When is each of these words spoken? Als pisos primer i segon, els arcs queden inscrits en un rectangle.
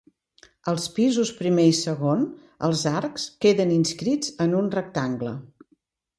Als 0.71 0.85
pisos 0.95 1.31
primer 1.41 1.65
i 1.71 1.75
segon, 1.79 2.23
els 2.69 2.83
arcs 2.93 3.27
queden 3.47 3.75
inscrits 3.77 4.35
en 4.49 4.59
un 4.63 4.73
rectangle. 4.79 5.37